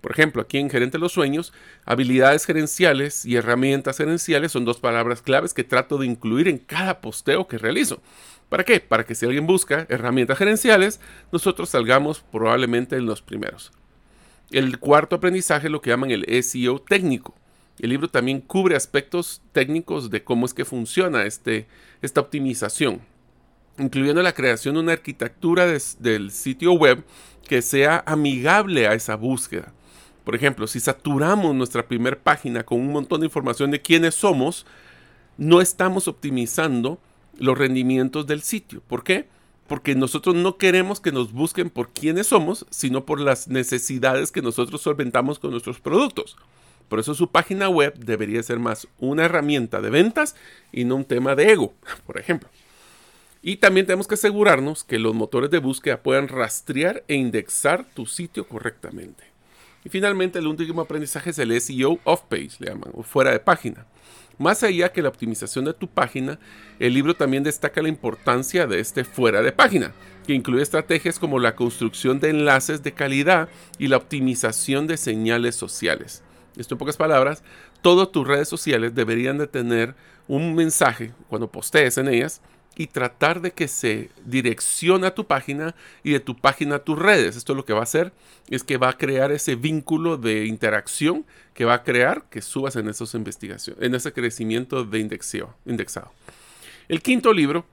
[0.00, 1.52] Por ejemplo, aquí en Gerente de los Sueños,
[1.84, 7.00] habilidades gerenciales y herramientas gerenciales son dos palabras claves que trato de incluir en cada
[7.00, 8.00] posteo que realizo.
[8.48, 8.80] ¿Para qué?
[8.80, 11.00] Para que si alguien busca herramientas gerenciales,
[11.32, 13.72] nosotros salgamos probablemente en los primeros.
[14.50, 17.34] El cuarto aprendizaje es lo que llaman el SEO técnico.
[17.78, 21.66] El libro también cubre aspectos técnicos de cómo es que funciona este,
[22.02, 23.02] esta optimización,
[23.78, 27.04] incluyendo la creación de una arquitectura del sitio web
[27.46, 29.72] que sea amigable a esa búsqueda.
[30.28, 34.66] Por ejemplo, si saturamos nuestra primera página con un montón de información de quiénes somos,
[35.38, 36.98] no estamos optimizando
[37.38, 38.82] los rendimientos del sitio.
[38.86, 39.26] ¿Por qué?
[39.66, 44.42] Porque nosotros no queremos que nos busquen por quiénes somos, sino por las necesidades que
[44.42, 46.36] nosotros solventamos con nuestros productos.
[46.90, 50.36] Por eso su página web debería ser más una herramienta de ventas
[50.72, 51.72] y no un tema de ego,
[52.06, 52.50] por ejemplo.
[53.40, 58.04] Y también tenemos que asegurarnos que los motores de búsqueda puedan rastrear e indexar tu
[58.04, 59.27] sitio correctamente.
[59.84, 63.86] Y finalmente el último aprendizaje es el SEO off-page, le llaman, o fuera de página.
[64.38, 66.38] Más allá que la optimización de tu página,
[66.78, 69.92] el libro también destaca la importancia de este fuera de página,
[70.26, 75.56] que incluye estrategias como la construcción de enlaces de calidad y la optimización de señales
[75.56, 76.22] sociales.
[76.56, 77.42] Esto en pocas palabras,
[77.82, 79.94] todas tus redes sociales deberían de tener
[80.28, 82.40] un mensaje cuando postees en ellas
[82.78, 86.96] y tratar de que se direccione a tu página y de tu página a tus
[86.96, 87.36] redes.
[87.36, 88.12] Esto lo que va a hacer
[88.48, 92.76] es que va a crear ese vínculo de interacción que va a crear que subas
[92.76, 96.12] en esas investigaciones, en ese crecimiento de indexado.
[96.88, 97.66] El quinto libro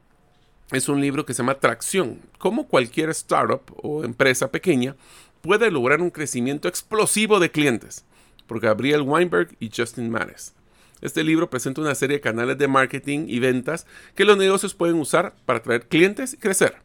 [0.72, 2.20] es un libro que se llama Tracción.
[2.40, 4.96] Cómo cualquier startup o empresa pequeña
[5.42, 8.04] puede lograr un crecimiento explosivo de clientes.
[8.48, 10.56] Por Gabriel Weinberg y Justin Mares.
[11.02, 14.96] Este libro presenta una serie de canales de marketing y ventas que los negocios pueden
[14.96, 16.76] usar para atraer clientes y crecer.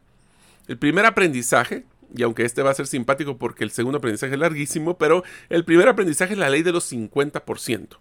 [0.66, 4.38] El primer aprendizaje, y aunque este va a ser simpático porque el segundo aprendizaje es
[4.38, 7.98] larguísimo, pero el primer aprendizaje es la ley de los 50%.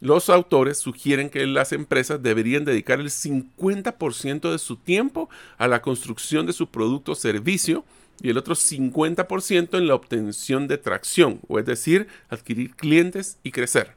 [0.00, 5.80] Los autores sugieren que las empresas deberían dedicar el 50% de su tiempo a la
[5.80, 7.84] construcción de su producto o servicio
[8.20, 13.52] y el otro 50% en la obtención de tracción, o es decir, adquirir clientes y
[13.52, 13.96] crecer.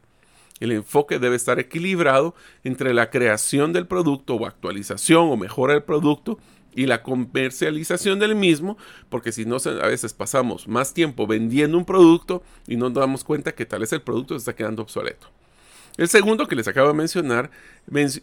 [0.59, 5.83] El enfoque debe estar equilibrado entre la creación del producto o actualización o mejora del
[5.83, 6.37] producto
[6.75, 8.77] y la comercialización del mismo,
[9.09, 13.23] porque si no, a veces pasamos más tiempo vendiendo un producto y no nos damos
[13.23, 15.27] cuenta que tal vez el producto se está quedando obsoleto.
[15.97, 17.51] El segundo que les acabo de mencionar,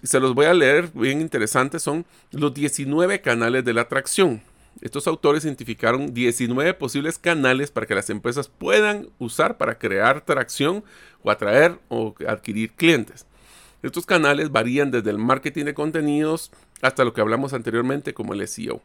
[0.03, 4.41] se los voy a leer, bien interesante, son los 19 canales de la atracción.
[4.81, 10.85] Estos autores identificaron 19 posibles canales para que las empresas puedan usar para crear tracción
[11.27, 13.27] o atraer o adquirir clientes.
[13.83, 18.47] Estos canales varían desde el marketing de contenidos hasta lo que hablamos anteriormente como el
[18.47, 18.81] SEO.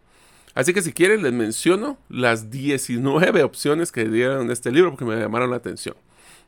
[0.56, 5.06] Así que si quieren les menciono las 19 opciones que dieron en este libro porque
[5.06, 5.96] me llamaron la atención.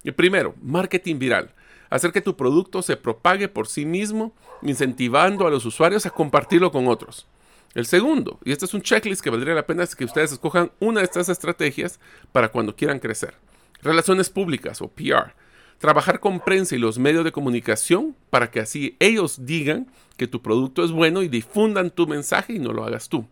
[0.03, 1.53] El primero, marketing viral.
[1.91, 6.71] Hacer que tu producto se propague por sí mismo, incentivando a los usuarios a compartirlo
[6.71, 7.27] con otros.
[7.75, 10.71] El segundo, y este es un checklist que valdría la pena, es que ustedes escojan
[10.79, 11.99] una de estas estrategias
[12.31, 13.35] para cuando quieran crecer.
[13.83, 15.33] Relaciones públicas o PR.
[15.83, 20.41] Trabajar con prensa y los medios de comunicación para que así ellos digan que tu
[20.41, 23.27] producto es bueno y difundan tu mensaje y no lo hagas tú.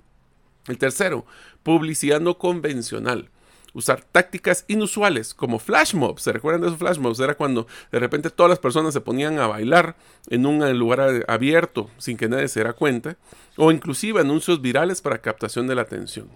[0.67, 1.25] El tercero,
[1.63, 3.29] publicidad no convencional
[3.73, 6.23] usar tácticas inusuales como flash mobs.
[6.23, 7.21] ¿Se recuerdan de esos flash mobs?
[7.21, 9.95] Era cuando de repente todas las personas se ponían a bailar
[10.27, 13.15] en un lugar abierto sin que nadie se diera cuenta.
[13.55, 16.27] O inclusive anuncios virales para captación de la atención.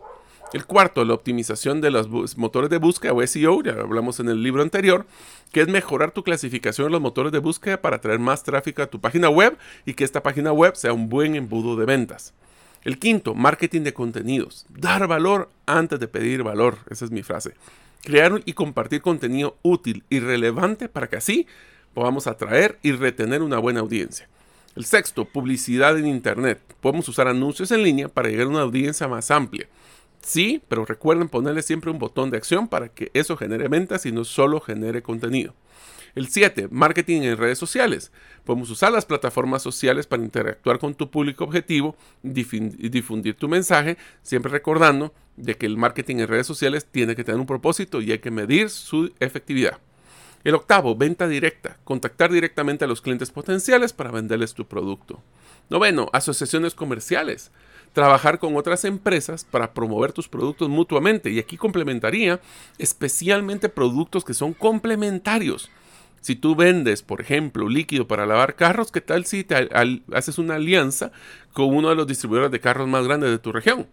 [0.53, 4.41] El cuarto, la optimización de los motores de búsqueda o SEO, ya hablamos en el
[4.41, 5.05] libro anterior,
[5.51, 8.88] que es mejorar tu clasificación en los motores de búsqueda para traer más tráfico a
[8.88, 12.34] tu página web y que esta página web sea un buen embudo de ventas.
[12.84, 14.67] El quinto, marketing de contenidos.
[14.69, 16.77] Dar valor antes de pedir valor.
[16.89, 17.55] Esa es mi frase.
[18.03, 21.47] Crear y compartir contenido útil y relevante para que así
[21.95, 24.29] podamos atraer y retener una buena audiencia.
[24.75, 26.60] El sexto, publicidad en Internet.
[26.79, 29.67] Podemos usar anuncios en línea para llegar a una audiencia más amplia.
[30.25, 34.11] Sí, pero recuerden ponerle siempre un botón de acción para que eso genere ventas y
[34.11, 35.53] no solo genere contenido.
[36.15, 36.69] El 7.
[36.71, 38.11] Marketing en redes sociales.
[38.43, 43.97] Podemos usar las plataformas sociales para interactuar con tu público objetivo y difundir tu mensaje,
[44.23, 48.11] siempre recordando de que el marketing en redes sociales tiene que tener un propósito y
[48.11, 49.77] hay que medir su efectividad.
[50.43, 51.77] El octavo, venta directa.
[51.83, 55.21] Contactar directamente a los clientes potenciales para venderles tu producto.
[55.69, 57.51] Noveno, asociaciones comerciales.
[57.95, 61.31] Trabajar con otras empresas para promover tus productos mutuamente.
[61.31, 62.41] Y aquí complementaría
[62.77, 65.71] especialmente productos que son complementarios.
[66.19, 69.69] Si tú vendes, por ejemplo, líquido para lavar carros, ¿qué tal si te
[70.12, 71.12] haces una alianza
[71.53, 73.88] con uno de los distribuidores de carros más grandes de tu región?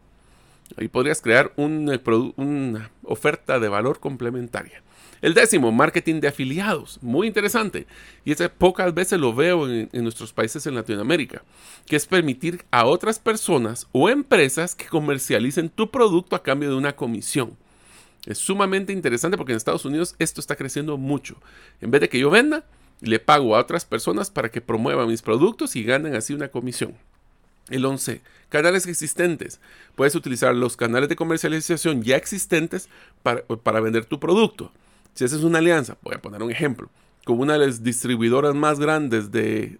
[0.76, 4.82] Ahí podrías crear una oferta de valor complementaria.
[5.22, 6.98] El décimo, marketing de afiliados.
[7.00, 7.86] Muy interesante.
[8.24, 11.44] Y ese pocas veces lo veo en, nuestros países en Latinoamérica.
[11.86, 16.74] Que es permitir a otras personas o empresas que comercialicen tu producto a cambio de
[16.74, 17.56] una comisión.
[18.26, 21.36] Es sumamente interesante porque en Estados Unidos esto está creciendo mucho.
[21.80, 22.64] En vez de que yo venda,
[23.00, 26.96] le pago a otras personas para que promuevan mis productos y ganen así una comisión.
[27.68, 28.22] El 11.
[28.48, 29.60] Canales existentes.
[29.94, 32.88] Puedes utilizar los canales de comercialización ya existentes
[33.22, 34.72] para vender tu producto.
[35.14, 36.90] Si haces una alianza, voy a poner un ejemplo
[37.24, 39.78] como una de las distribuidoras más grandes de,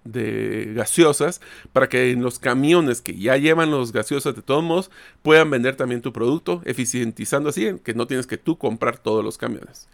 [0.75, 1.41] gaseosas
[1.73, 4.91] para que en los camiones que ya llevan los gaseosas de todos modos
[5.23, 9.39] puedan vender también tu producto, eficientizando así que no tienes que tú comprar todos los
[9.39, 9.89] camiones.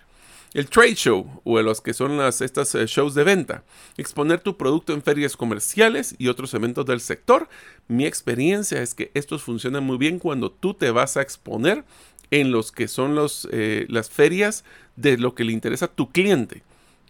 [0.55, 3.65] El trade show o los que son las, estas eh, shows de venta.
[3.99, 7.51] Exponer tu producto en ferias comerciales y otros eventos del sector.
[7.87, 11.85] Mi experiencia es que estos funcionan muy bien cuando tú te vas a exponer
[12.31, 14.65] en los que son los, eh, las ferias
[14.97, 16.63] de lo que le interesa a tu cliente.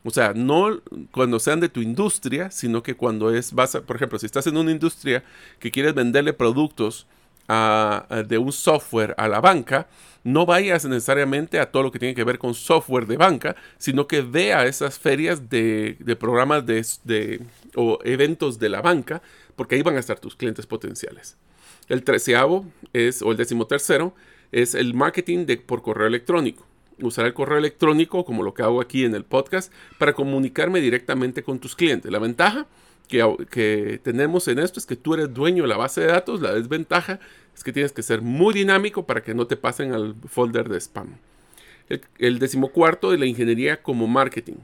[0.04, 3.96] O sea, no cuando sean de tu industria, sino que cuando es, vas a, por
[3.96, 5.24] ejemplo, si estás en una industria
[5.58, 7.06] que quieres venderle productos
[7.48, 9.88] de un software a la banca,
[10.22, 14.06] no vayas necesariamente a todo lo que tiene que ver con software de banca, sino
[14.06, 17.40] que ve a esas ferias de, programas de,
[17.74, 19.22] o eventos de la banca,
[19.56, 21.36] porque ahí van a estar tus clientes potenciales.
[21.88, 24.14] El treceavo es, o el decimotercero,
[24.52, 26.68] es el marketing de, por correo electrónico
[27.00, 31.42] usar el correo electrónico, como lo que hago aquí en el podcast, para comunicarme directamente
[31.42, 32.10] con tus clientes.
[32.10, 32.66] La ventaja
[33.08, 36.40] que, tenemos en esto es que tú eres dueño de la base de datos.
[36.40, 37.20] La desventaja
[37.54, 40.80] es que tienes que ser muy dinámico para que no te pasen al folder de
[40.80, 41.16] spam.
[41.88, 44.56] El, el decimocuarto de la ingeniería como marketing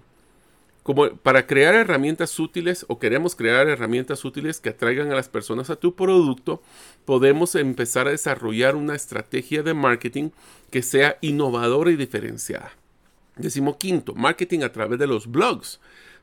[0.85, 5.71] como para crear herramientas útiles o queremos crear herramientas útiles que atraigan a las personas
[5.71, 6.63] a tu producto,
[7.07, 10.29] podemos empezar a desarrollar una estrategia de marketing
[10.71, 12.73] que sea innovadora y diferenciada.
[13.37, 15.81] Decimo quinto, marketing a través de los blogs.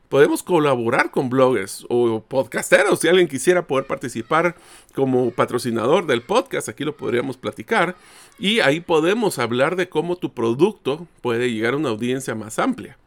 [0.10, 3.00] Podemos colaborar con bloggers o podcasteros.
[3.00, 4.56] Si alguien quisiera poder participar
[4.94, 7.96] como patrocinador del podcast, aquí lo podríamos platicar.
[8.38, 12.98] Y ahí podemos hablar de cómo tu producto puede llegar a una audiencia más amplia.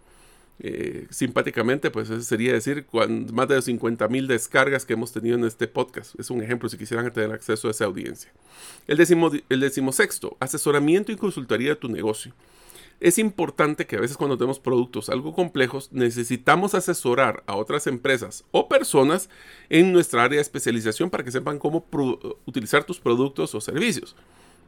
[0.60, 2.86] Eh, simpáticamente, pues eso sería decir
[3.32, 6.18] más de 50 mil descargas que hemos tenido en este podcast.
[6.18, 8.32] Es un ejemplo si quisieran tener acceso a esa audiencia.
[8.86, 12.32] El, décimo, el decimosexto, asesoramiento y consultoría de tu negocio.
[13.00, 18.44] Es importante que a veces cuando tenemos productos algo complejos necesitamos asesorar a otras empresas
[18.52, 19.28] o personas
[19.68, 21.86] en nuestra área de especialización para que sepan cómo
[22.46, 24.14] utilizar tus productos o servicios.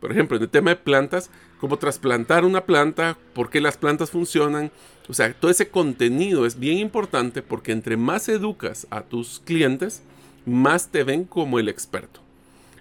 [0.01, 1.31] Por ejemplo, en el tema de plantas,
[1.61, 4.71] cómo trasplantar una planta, por qué las plantas funcionan.
[5.09, 10.03] O sea, todo ese contenido es bien importante porque entre más educas a tus clientes,
[10.45, 12.21] más te ven como el experto.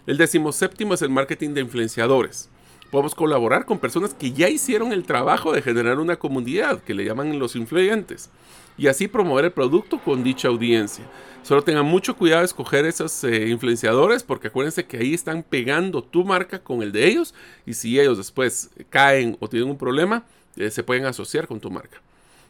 [0.05, 2.49] El decimoséptimo es el marketing de influenciadores.
[2.91, 7.03] Podemos colaborar con personas que ya hicieron el trabajo de generar una comunidad, que le
[7.03, 8.29] llaman los influyentes,
[8.77, 11.05] y así promover el producto con dicha audiencia.
[11.43, 16.03] Solo tengan mucho cuidado de escoger esos eh, influenciadores porque acuérdense que ahí están pegando
[16.03, 17.35] tu marca con el de ellos
[17.65, 21.69] y si ellos después caen o tienen un problema, eh, se pueden asociar con tu
[21.69, 22.01] marca.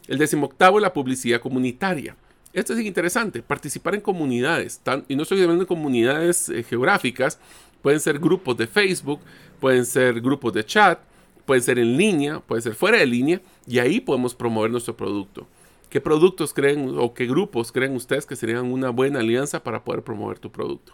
[0.08, 2.16] El decimoctavo es la publicidad comunitaria.
[2.54, 7.38] Esto es interesante, participar en comunidades, y no estoy hablando de comunidades eh, geográficas,
[7.82, 9.20] pueden ser grupos de Facebook,
[9.60, 11.00] pueden ser grupos de chat,
[11.46, 15.46] pueden ser en línea, pueden ser fuera de línea, y ahí podemos promover nuestro producto.
[15.90, 20.04] ¿Qué productos creen o qué grupos creen ustedes que serían una buena alianza para poder
[20.04, 20.94] promover tu producto?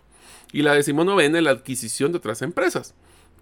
[0.52, 2.94] Y la decimonovena es la adquisición de otras empresas.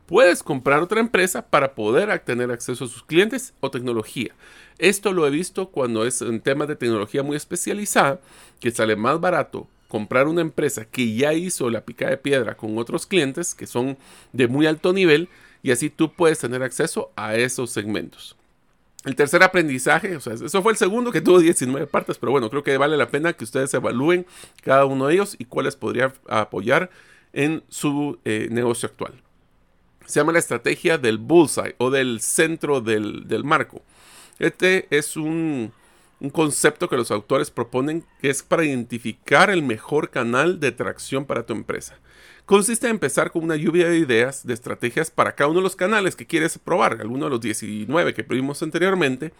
[0.05, 4.33] Puedes comprar otra empresa para poder tener acceso a sus clientes o tecnología.
[4.77, 8.19] Esto lo he visto cuando es en temas de tecnología muy especializada,
[8.59, 12.77] que sale más barato comprar una empresa que ya hizo la pica de piedra con
[12.77, 13.97] otros clientes que son
[14.31, 15.27] de muy alto nivel
[15.63, 18.38] y así tú puedes tener acceso a esos segmentos.
[19.05, 22.49] El tercer aprendizaje, o sea, eso fue el segundo que tuvo 19 partes, pero bueno,
[22.49, 24.25] creo que vale la pena que ustedes evalúen
[24.61, 26.89] cada uno de ellos y cuáles podría apoyar
[27.31, 29.13] en su eh, negocio actual.
[30.05, 33.81] Se llama la estrategia del bullseye o del centro del, del marco.
[34.37, 35.71] Este es un,
[36.19, 41.25] un concepto que los autores proponen que es para identificar el mejor canal de tracción
[41.25, 41.97] para tu empresa.
[42.45, 45.75] Consiste en empezar con una lluvia de ideas, de estrategias para cada uno de los
[45.75, 49.33] canales que quieres probar, alguno de los 19 que vimos anteriormente,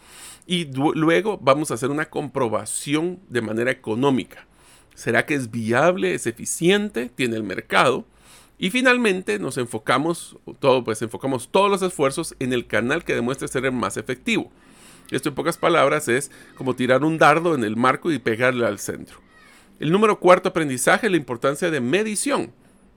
[0.45, 4.45] y luego vamos a hacer una comprobación de manera económica.
[4.93, 8.05] ¿Será que es viable, es eficiente, tiene el mercado?
[8.59, 13.47] Y finalmente nos enfocamos, todo, pues enfocamos todos los esfuerzos en el canal que demuestre
[13.47, 14.51] ser el más efectivo.
[15.12, 18.80] Esto en pocas palabras es como tirar un dardo en el marco y pegarle al
[18.80, 19.20] centro.
[19.80, 22.51] El número cuarto aprendizaje, la importancia de medición.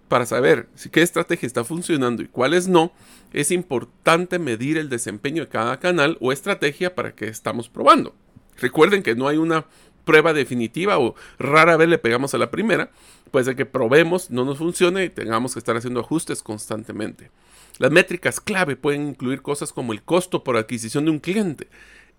[0.08, 2.92] Para saber si qué estrategia está funcionando y cuáles no,
[3.32, 8.14] es importante medir el desempeño de cada canal o estrategia para que estamos probando.
[8.58, 9.64] Recuerden que no hay una
[10.04, 12.90] prueba definitiva o rara vez le pegamos a la primera,
[13.30, 17.30] puede ser que probemos, no nos funcione y tengamos que estar haciendo ajustes constantemente.
[17.78, 21.68] Las métricas clave pueden incluir cosas como el costo por adquisición de un cliente,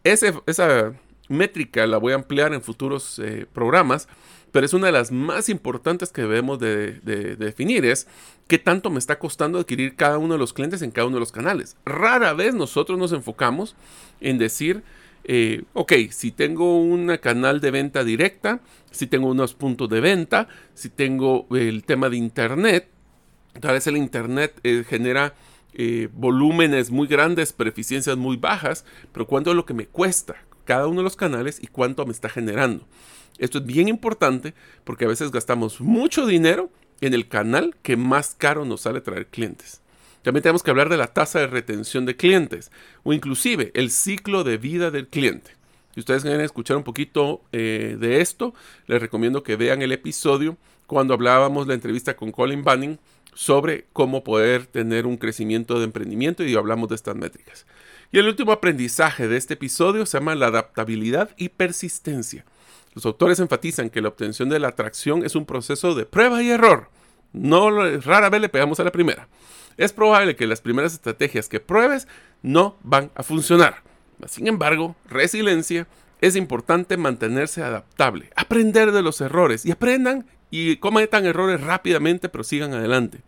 [0.03, 0.93] esa
[1.29, 4.07] métrica la voy a ampliar en futuros eh, programas,
[4.51, 6.99] pero es una de las más importantes que debemos de,
[7.37, 8.07] definir, es
[8.47, 11.21] qué tanto me está costando adquirir cada uno de los clientes en cada uno de
[11.21, 11.75] los canales.
[11.85, 13.75] Rara vez nosotros nos enfocamos
[14.21, 14.83] en decir,
[15.23, 18.59] eh, ok, si tengo un canal de venta directa,
[18.91, 22.89] si tengo unos puntos de venta, si tengo el tema de Internet,
[23.59, 25.33] tal vez el Internet eh, genera
[25.73, 30.35] eh, volúmenes muy grandes, pero eficiencias muy bajas, pero cuánto es lo que me cuesta
[30.65, 32.85] cada uno de los canales y cuánto me está generando.
[33.37, 34.53] Esto es bien importante
[34.83, 36.69] porque a veces gastamos mucho dinero
[37.01, 39.81] en el canal que más caro nos sale traer clientes.
[40.21, 42.71] También tenemos que hablar de la tasa de retención de clientes
[43.03, 45.51] o inclusive el ciclo de vida del cliente.
[45.93, 48.53] Si ustedes quieren escuchar un poquito eh, de esto,
[48.87, 50.57] les recomiendo que vean el episodio
[50.87, 52.99] cuando hablábamos la entrevista con Colin Banning
[53.35, 57.65] sobre cómo poder tener un crecimiento de emprendimiento y hablamos de estas métricas.
[58.11, 62.45] Y el último aprendizaje de este episodio se llama la adaptabilidad y persistencia.
[62.93, 66.51] Los autores enfatizan que la obtención de la atracción es un proceso de prueba y
[66.51, 66.89] error.
[67.31, 67.71] No
[68.01, 69.27] rara vez le pegamos a la primera.
[69.77, 72.07] Es probable que las primeras estrategias que pruebes
[72.43, 73.81] no van a funcionar.
[74.27, 75.87] Sin embargo, resiliencia
[76.21, 80.25] es importante mantenerse adaptable, aprender de los errores y aprendan
[80.55, 83.21] y cometan errores rápidamente, pero sigan adelante.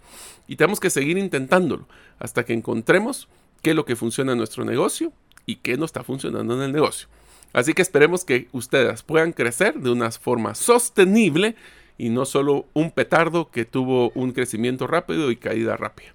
[0.48, 1.88] Y tenemos que seguir intentándolo
[2.20, 3.28] hasta que encontremos
[3.64, 5.12] qué es lo que funciona en nuestro negocio
[5.48, 7.08] y qué no está funcionando en el negocio.
[7.52, 11.56] Así que esperemos que ustedes puedan crecer de una forma sostenible
[11.98, 16.15] y no solo un petardo que tuvo un crecimiento rápido y caída rápida.